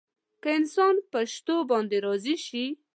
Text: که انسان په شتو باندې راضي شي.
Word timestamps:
که 0.41 0.49
انسان 0.59 0.95
په 1.11 1.19
شتو 1.33 1.57
باندې 1.71 1.97
راضي 2.05 2.35
شي. 2.45 2.65